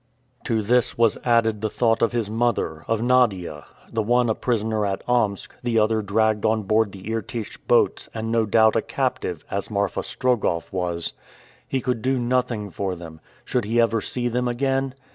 [0.45, 4.83] To this was added the thought of his mother, of Nadia, the one a prisoner
[4.83, 9.45] at Omsk; the other dragged on board the Irtych boats, and no doubt a captive,
[9.51, 11.13] as Marfa Strogoff was.
[11.67, 13.19] He could do nothing for them.
[13.45, 14.95] Should he ever see them again?